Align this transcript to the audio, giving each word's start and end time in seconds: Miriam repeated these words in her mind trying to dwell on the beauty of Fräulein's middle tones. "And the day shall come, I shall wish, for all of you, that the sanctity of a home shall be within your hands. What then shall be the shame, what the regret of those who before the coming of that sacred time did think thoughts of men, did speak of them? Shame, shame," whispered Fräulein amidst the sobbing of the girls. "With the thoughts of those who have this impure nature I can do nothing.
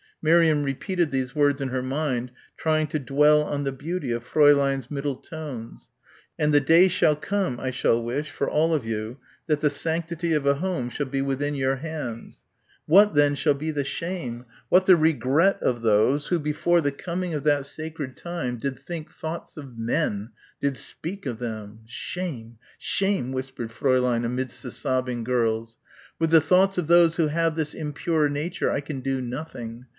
Miriam 0.23 0.63
repeated 0.63 1.09
these 1.09 1.33
words 1.35 1.61
in 1.61 1.69
her 1.69 1.81
mind 1.81 2.31
trying 2.57 2.85
to 2.87 2.99
dwell 2.99 3.41
on 3.43 3.63
the 3.63 3.71
beauty 3.71 4.11
of 4.11 4.27
Fräulein's 4.27 4.89
middle 4.91 5.15
tones. 5.15 5.89
"And 6.39 6.51
the 6.53 6.59
day 6.59 6.87
shall 6.87 7.15
come, 7.15 7.59
I 7.59 7.69
shall 7.71 8.01
wish, 8.01 8.29
for 8.29 8.47
all 8.49 8.71
of 8.73 8.85
you, 8.85 9.17
that 9.47 9.61
the 9.61 9.71
sanctity 9.71 10.33
of 10.33 10.45
a 10.45 10.55
home 10.55 10.89
shall 10.91 11.07
be 11.07 11.23
within 11.23 11.55
your 11.55 11.77
hands. 11.77 12.41
What 12.87 13.15
then 13.15 13.33
shall 13.33 13.55
be 13.55 13.69
the 13.71 13.83
shame, 13.83 14.45
what 14.69 14.85
the 14.87 14.95
regret 14.95 15.61
of 15.61 15.81
those 15.81 16.27
who 16.27 16.37
before 16.39 16.81
the 16.81 16.91
coming 16.91 17.33
of 17.35 17.43
that 17.45 17.65
sacred 17.67 18.15
time 18.15 18.57
did 18.57 18.77
think 18.79 19.11
thoughts 19.11 19.55
of 19.57 19.77
men, 19.77 20.31
did 20.59 20.77
speak 20.77 21.25
of 21.27 21.39
them? 21.39 21.79
Shame, 21.87 22.57
shame," 22.79 23.31
whispered 23.31 23.71
Fräulein 23.71 24.23
amidst 24.23 24.61
the 24.61 24.69
sobbing 24.71 25.19
of 25.19 25.25
the 25.25 25.31
girls. 25.31 25.77
"With 26.19 26.29
the 26.29 26.41
thoughts 26.41 26.77
of 26.79 26.85
those 26.87 27.15
who 27.15 27.27
have 27.27 27.55
this 27.55 27.73
impure 27.75 28.29
nature 28.29 28.69
I 28.71 28.81
can 28.81 28.99
do 29.01 29.19
nothing. 29.19 29.87